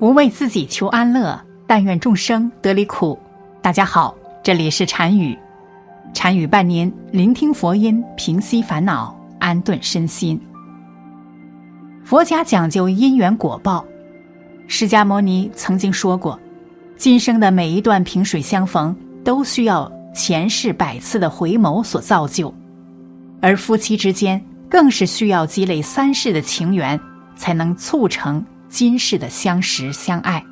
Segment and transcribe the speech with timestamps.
[0.00, 3.18] 不为自己求安乐，但愿众生得离苦。
[3.60, 5.38] 大家好，这里是禅语，
[6.14, 10.40] 禅语伴您聆听佛音，平息烦恼，安顿身心。
[12.02, 13.84] 佛家讲究因缘果报，
[14.66, 16.40] 释迦牟尼曾经说过，
[16.96, 22.54] 今生的每一段萍水相逢，都需要前世百次的回眸所造就，
[23.42, 26.98] 而夫妻之间更是需要积累三世的情缘，
[27.36, 28.42] 才能促成。
[28.70, 30.42] 今世的相识相爱，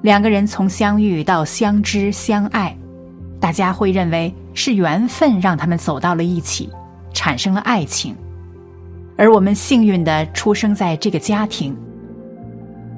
[0.00, 2.74] 两个人从相遇到相知相爱，
[3.38, 6.70] 大家会认为是缘分让他们走到了一起，
[7.12, 8.16] 产生了爱情。
[9.14, 11.76] 而我们幸运的出生在这个家庭，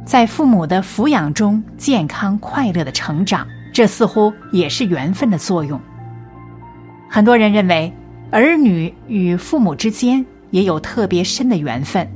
[0.04, 5.78] 在父母的抚养中健康快乐的成长，这似乎也是缘分的作用。
[7.10, 7.92] 很多人认为，
[8.30, 12.08] 儿女与父母之间也有特别深的缘分。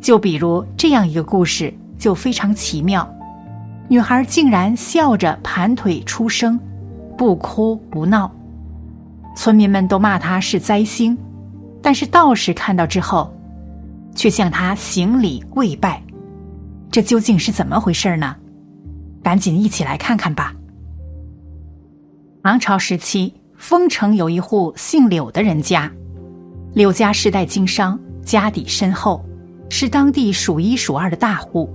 [0.00, 3.08] 就比如这样一个故事，就非常奇妙。
[3.88, 6.58] 女孩竟然笑着盘腿出生，
[7.16, 8.30] 不哭不闹。
[9.34, 11.16] 村民们都骂她是灾星，
[11.82, 13.32] 但是道士看到之后，
[14.14, 16.02] 却向她行礼跪拜。
[16.90, 18.36] 这究竟是怎么回事呢？
[19.22, 20.54] 赶紧一起来看看吧。
[22.42, 25.90] 唐朝时期，丰城有一户姓柳的人家，
[26.72, 29.22] 柳家世代经商，家底深厚。
[29.68, 31.68] 是当地数一数二的大户，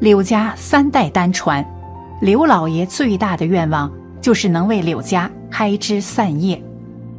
[0.00, 1.64] 柳家三代单传，
[2.20, 6.62] 刘老爷最大的愿望就是能为柳家开枝散叶，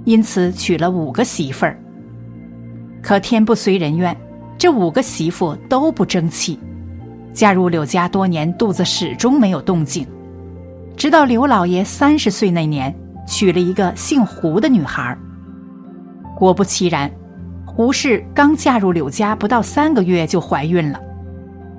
[0.05, 1.77] 因此娶了五个媳妇儿。
[3.01, 4.15] 可天不随人愿，
[4.57, 6.57] 这五个媳妇都不争气，
[7.33, 10.07] 嫁入柳家多年，肚子始终没有动静。
[10.95, 12.95] 直到刘老爷三十岁那年，
[13.27, 15.15] 娶了一个姓胡的女孩
[16.37, 17.11] 果不其然。
[17.75, 20.99] 胡氏刚嫁入柳家不到三个月就怀孕了，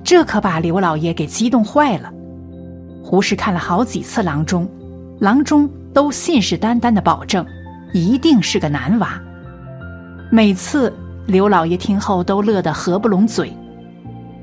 [0.04, 2.12] 这可把刘老爷给激动坏了。
[3.02, 4.68] 胡氏看了好几次郎中，
[5.20, 7.46] 郎中都信誓旦旦的保证，
[7.94, 9.18] 一定是个男娃。
[10.30, 10.92] 每次
[11.24, 13.50] 刘老爷听后都乐得合不拢嘴。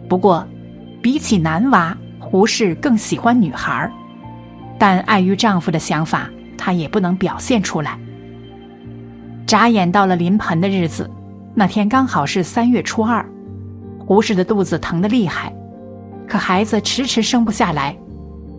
[0.10, 0.44] 不过，
[1.04, 3.92] 比起男娃，胡氏更喜欢女孩
[4.80, 6.28] 但碍于丈夫的想法，
[6.58, 7.96] 她也不能表现出来。
[9.46, 11.08] 眨眼到了临盆的日子。
[11.56, 13.24] 那天刚好是三月初二，
[14.00, 15.54] 胡氏的肚子疼得厉害，
[16.28, 17.96] 可孩子迟迟生不下来。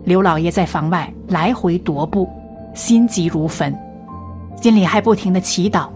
[0.05, 2.29] 刘老爷在房外来回踱步，
[2.73, 3.75] 心急如焚，
[4.61, 5.89] 心里还不停的祈祷，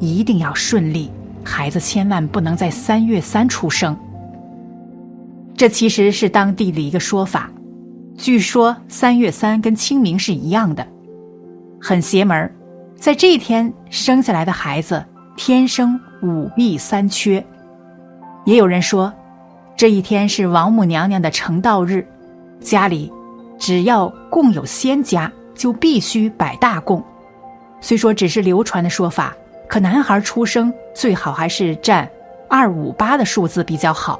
[0.00, 1.10] 一定要顺利，
[1.42, 3.96] 孩子千万不能在三月三出生。
[5.56, 7.48] 这其实是当地的一个说法，
[8.18, 10.86] 据说三月三跟清明是一样的，
[11.80, 12.52] 很邪门
[12.96, 15.02] 在这一天生下来的孩子
[15.36, 15.98] 天生。
[16.24, 17.44] 五弊三缺，
[18.46, 19.12] 也有人说，
[19.76, 22.06] 这一天是王母娘娘的成道日，
[22.60, 23.12] 家里
[23.58, 27.04] 只要供有仙家，就必须摆大供。
[27.82, 29.34] 虽说只是流传的说法，
[29.68, 32.08] 可男孩出生最好还是占
[32.48, 34.18] 二五八的数字比较好。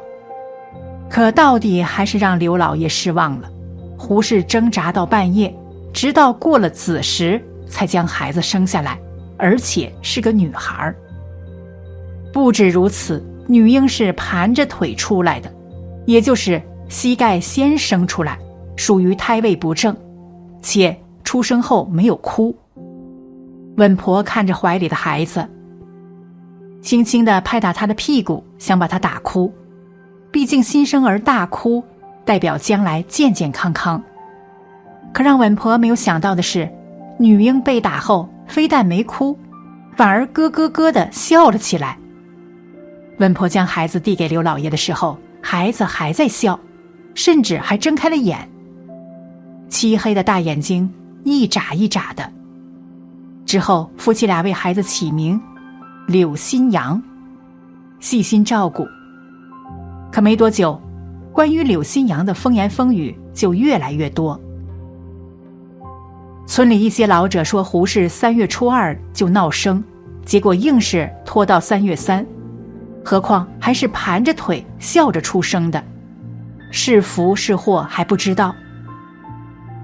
[1.08, 3.48] 可到底还是让刘老爷失望了。
[3.96, 5.54] 胡氏挣扎到半夜，
[5.90, 8.98] 直到过了子时，才将孩子生下来，
[9.38, 10.94] 而且是个女孩儿。
[12.34, 15.48] 不止如此，女婴是盘着腿出来的，
[16.04, 18.36] 也就是膝盖先生出来，
[18.74, 19.96] 属于胎位不正，
[20.60, 22.52] 且出生后没有哭。
[23.76, 25.48] 稳婆看着怀里的孩子，
[26.82, 29.54] 轻轻的拍打他的屁股，想把他打哭。
[30.32, 31.84] 毕竟新生儿大哭，
[32.24, 34.02] 代表将来健健康康。
[35.12, 36.68] 可让稳婆没有想到的是，
[37.16, 39.38] 女婴被打后，非但没哭，
[39.96, 41.96] 反而咯咯咯的笑了起来。
[43.18, 46.58] 温婆将孩子递给刘老爷的时候，孩子还在笑，
[47.14, 48.48] 甚至还睁开了眼。
[49.68, 50.92] 漆黑的大眼睛
[51.24, 52.28] 一眨一眨的。
[53.46, 55.40] 之后，夫妻俩为孩子起名
[56.06, 57.00] 柳新阳，
[58.00, 58.86] 细心照顾。
[60.10, 60.80] 可没多久，
[61.32, 64.40] 关于柳新阳的风言风语就越来越多。
[66.46, 69.82] 村里一些老者说，胡氏三月初二就闹生，
[70.24, 72.24] 结果硬是拖到三月三。
[73.04, 75.84] 何况还是盘着腿笑着出生的，
[76.70, 78.54] 是福是祸还不知道。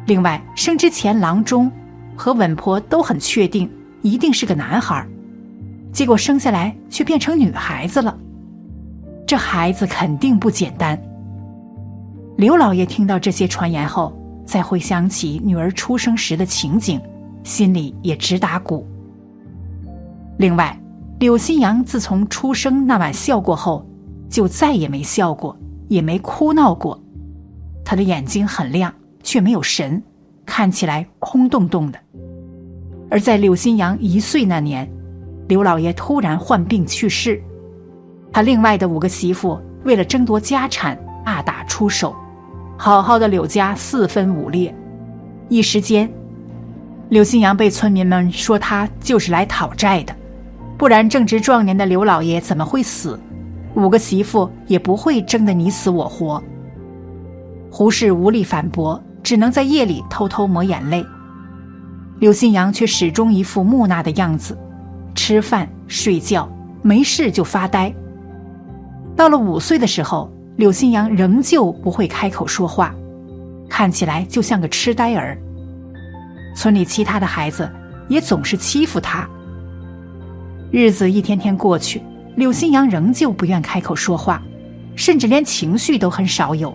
[0.06, 1.70] 另外，生之前郎中
[2.16, 3.70] 和稳婆都很确定
[4.00, 5.06] 一定是个男孩，
[5.92, 8.16] 结果生下来却变成女孩子了，
[9.26, 10.98] 这孩子肯定不简单。
[12.38, 16.98] 刘老爷听到这些传言后，再回想起女儿出生时的情景，
[17.44, 18.88] 心里也直打鼓。
[20.38, 20.74] 另外。
[21.20, 23.86] 柳新阳自从出生那晚笑过后，
[24.30, 25.54] 就再也没笑过，
[25.86, 26.98] 也没哭闹过，
[27.84, 28.90] 他的眼睛很亮，
[29.22, 30.02] 却没有神，
[30.46, 31.98] 看起来空洞洞的。
[33.10, 34.90] 而在柳新阳一岁那年，
[35.46, 37.42] 刘老爷突然患病去世，
[38.32, 42.16] 他另外的五个媳妇为了争夺家产大打出手，
[42.78, 44.74] 好好的柳家四分五裂，
[45.50, 46.10] 一时间，
[47.10, 50.16] 柳新阳被村民们说他就是来讨债的，
[50.80, 53.20] 不然正值壮年的刘老爷怎么会死？
[53.74, 56.42] 五个媳妇也不会争得你死我活。
[57.70, 61.04] 胡氏无力反驳，只能在夜里偷偷抹眼泪。
[62.18, 64.56] 柳新阳却始终一副木讷的样子，
[65.14, 66.50] 吃饭睡觉
[66.80, 67.94] 没事就发呆。
[69.14, 72.94] 到了五岁的时候，柳新阳仍旧不会开口说话，
[73.68, 75.36] 看起来就像个痴呆儿。
[76.56, 77.70] 村里其他的孩子
[78.08, 79.28] 也总是欺负他。
[80.70, 82.00] 日子一天天过去，
[82.36, 84.40] 柳新阳仍旧不愿开口说话，
[84.94, 86.72] 甚至连情绪都很少有。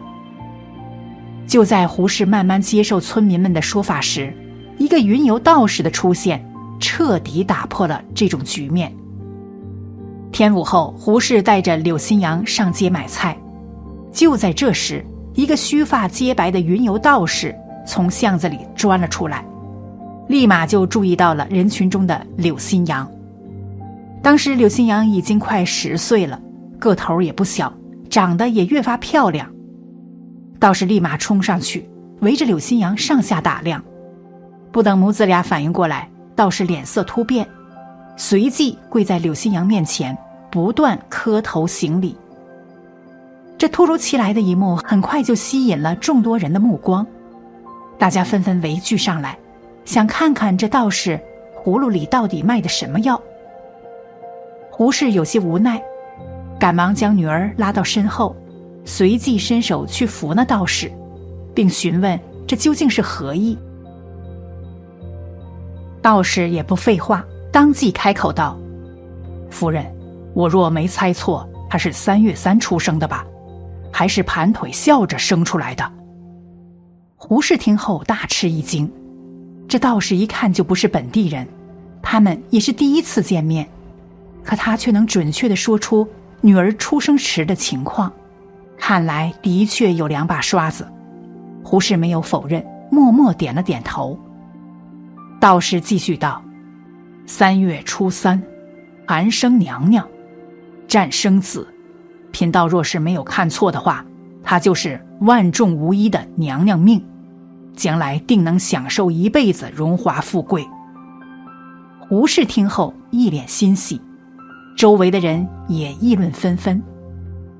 [1.47, 4.35] 就在胡适慢慢接受村民们的说法时，
[4.77, 6.45] 一个云游道士的出现，
[6.77, 8.93] 彻底打破了这种局面。
[10.29, 13.37] 天午后，胡适带着柳新阳上街买菜，
[14.11, 15.05] 就在这时，
[15.35, 17.55] 一个须发皆白的云游道士
[17.87, 19.45] 从巷子里钻了出来，
[20.27, 23.09] 立马就注意到了人群中的柳新阳。
[24.25, 26.41] 当时柳新阳已经快十岁了，
[26.79, 27.71] 个头也不小，
[28.09, 29.47] 长得也越发漂亮。
[30.59, 31.87] 道士立马冲上去，
[32.21, 33.79] 围着柳新阳上下打量。
[34.71, 37.47] 不等母子俩反应过来，道士脸色突变，
[38.17, 40.17] 随即跪在柳新阳面前，
[40.49, 42.17] 不断磕头行礼。
[43.59, 47.05] 这突如其来的一幕很快就吸引了众多人的目光，
[47.99, 49.37] 大家纷纷围聚上来，
[49.85, 51.19] 想看看这道士
[51.63, 53.21] 葫芦里到底卖的什么药。
[54.77, 55.81] 胡氏有些无奈，
[56.59, 58.35] 赶忙将女儿拉到身后，
[58.83, 60.91] 随即伸手去扶那道士，
[61.53, 63.57] 并询问这究竟是何意。
[66.01, 67.23] 道士也不废话，
[67.53, 68.59] 当即开口道
[69.49, 69.85] ：“夫人，
[70.33, 73.25] 我若没猜错，他是三月三出生的吧？
[73.93, 75.89] 还是盘腿笑着生出来的？”
[77.15, 78.91] 胡氏听后大吃一惊，
[79.69, 81.47] 这道士一看就不是本地人，
[82.01, 83.65] 他们也是第一次见面，
[84.45, 86.07] 可他却能准确的说出
[86.39, 88.13] 女儿出生时的情况，
[88.77, 90.87] 看来的确有两把刷子。
[91.63, 94.17] 胡氏没有否认，默默点了点头。
[95.39, 96.41] 道士继续道
[97.25, 98.41] ：“三月初三，
[99.07, 100.07] 寒生娘娘，
[100.87, 101.67] 战生子。
[102.31, 104.05] 贫道若是没有看错的话，
[104.43, 107.03] 她就是万众无一的娘娘命，
[107.75, 110.63] 将来定能享受一辈子荣华富贵。”
[112.07, 113.99] 胡氏听后一脸欣喜，
[114.75, 116.81] 周围的人也议论纷纷。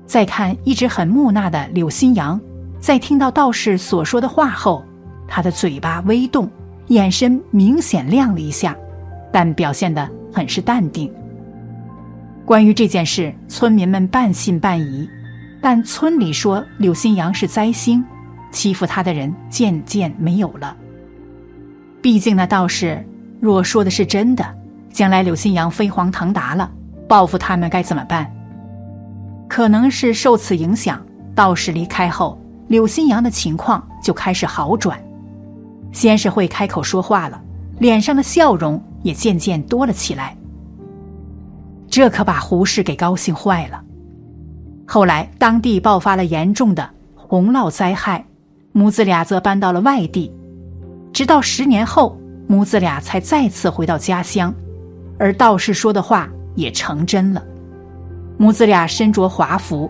[0.06, 2.40] 再看一直很木讷的柳新阳，
[2.78, 4.84] 在听到道士所说的话后，
[5.26, 6.48] 他的嘴巴微动。
[6.88, 8.76] 眼神明显亮了一下，
[9.32, 11.12] 但表现得很是淡定。
[12.44, 15.08] 关于这件事，村民们半信半疑，
[15.60, 18.04] 但村里说柳新阳是灾星，
[18.52, 20.76] 欺负他的人渐渐没有了。
[22.00, 23.04] 毕竟那道士
[23.40, 24.46] 若说的是真的，
[24.92, 26.70] 将来柳新阳飞黄腾达了，
[27.08, 28.30] 报复他们该怎么办？
[29.48, 31.00] 可能是受此影响，
[31.34, 34.98] 道士离开后，柳新阳的情况就开始好转。
[35.92, 37.40] 先是会开口说话了，
[37.78, 40.36] 脸上的笑容也渐渐多了起来。
[41.88, 43.82] 这可把胡氏给高兴坏了。
[44.86, 48.24] 后来当地爆发了严重的洪涝灾害，
[48.72, 50.30] 母子俩则搬到了外地。
[51.12, 54.52] 直到十年后，母子俩才再次回到家乡，
[55.18, 57.40] 而道士说的话也成真了。
[58.36, 59.88] 母子俩身着华服，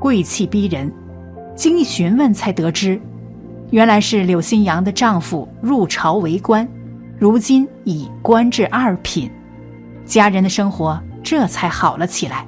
[0.00, 0.92] 贵气逼人，
[1.54, 3.00] 经一询问才得知。
[3.70, 6.66] 原来是柳新阳的丈夫入朝为官，
[7.18, 9.30] 如今已官至二品，
[10.04, 12.46] 家人的生活这才好了起来。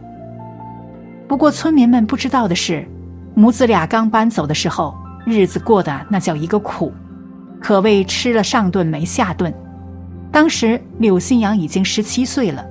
[1.28, 2.86] 不过村民们不知道的是，
[3.34, 6.92] 母子俩刚搬走的时候，日子过得那叫一个苦，
[7.60, 9.52] 可谓吃了上顿没下顿。
[10.32, 12.64] 当时柳新阳已经十七岁了，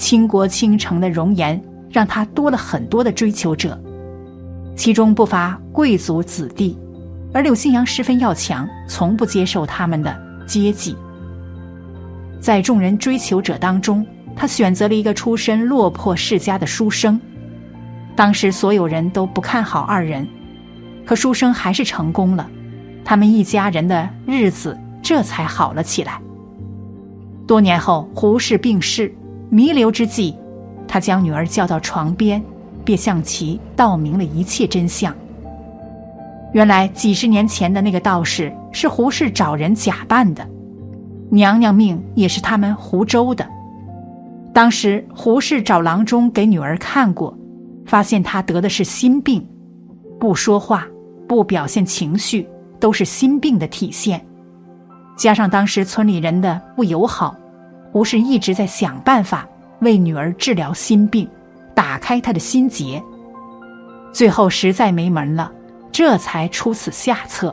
[0.00, 3.78] 倾国倾城的容颜让他多了很多的追求者，
[4.74, 6.76] 其中不乏贵族子弟。
[7.34, 10.96] 而柳信阳十分要强，从不接受他们的接济。
[12.40, 14.04] 在众人追求者当中，
[14.34, 17.20] 他选择了一个出身落魄世家的书生。
[18.16, 20.26] 当时所有人都不看好二人，
[21.04, 22.48] 可书生还是成功了，
[23.04, 26.18] 他们一家人的日子这才好了起来。
[27.46, 29.14] 多年后，胡适病逝，
[29.50, 30.34] 弥留之际，
[30.86, 32.40] 他将女儿叫到床边，
[32.84, 35.12] 便向其道明了一切真相。
[36.52, 40.46] 原来几十年前的那个道士是胡适找人假扮的，
[41.30, 43.46] 娘娘命也是他们胡诌的。
[44.52, 47.36] 当时胡适找郎中给女儿看过，
[47.86, 49.44] 发现她得的是心病，
[50.18, 50.86] 不说话，
[51.28, 54.24] 不表现情绪，都是心病的体现。
[55.16, 57.36] 加上当时村里人的不友好，
[57.92, 59.48] 吴氏一直在想办法
[59.80, 61.28] 为女儿治疗心病，
[61.74, 63.02] 打开她的心结。
[64.12, 65.52] 最后实在没门了。
[65.92, 67.52] 这才出此下策。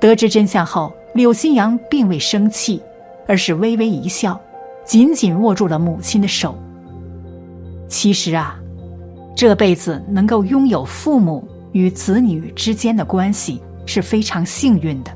[0.00, 2.82] 得知真相后，柳新阳并未生气，
[3.28, 4.40] 而是微微一笑，
[4.82, 6.58] 紧紧握住了母亲的手。
[7.86, 8.58] 其实啊，
[9.36, 15.10] 这辈子能够拥有父母与子女之间的关系是非常幸运的。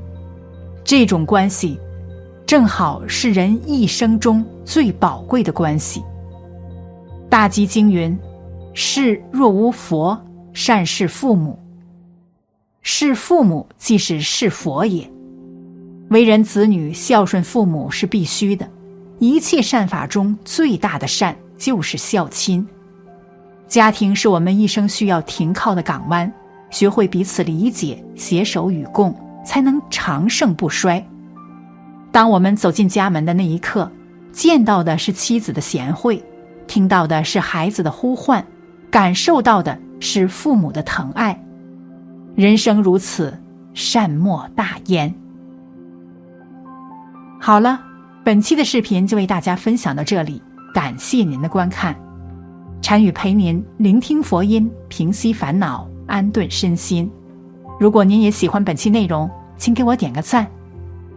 [0.84, 1.80] 这种关系，
[2.50, 6.02] 正好是人一生中最宝贵的关系。
[7.28, 8.18] 大吉经云
[8.74, 10.20] ：“是若无佛，
[10.52, 11.56] 善事父母。”
[12.82, 15.08] 是父母，即是是佛也。
[16.08, 18.68] 为人子女孝顺父母是必须的。
[19.20, 22.66] 一切善法中最大的善就是孝亲。
[23.68, 26.28] 家庭是我们一生需要停靠的港湾，
[26.68, 29.14] 学会彼此理解、携手与共，
[29.46, 31.00] 才能长盛不衰。
[32.12, 33.90] 当我们走进家门的那一刻，
[34.32, 36.22] 见到的是妻子的贤惠，
[36.66, 38.44] 听到的是孩子的呼唤，
[38.90, 41.40] 感受到的是父母的疼爱。
[42.34, 43.36] 人生如此，
[43.74, 45.14] 善莫大焉。
[47.40, 47.80] 好了，
[48.24, 50.42] 本期的视频就为大家分享到这里，
[50.74, 51.94] 感谢您的观看。
[52.82, 57.10] 禅语陪您聆听佛音，平息烦恼，安顿身心。
[57.78, 60.46] 如果您也喜欢本期内容，请给我点个赞，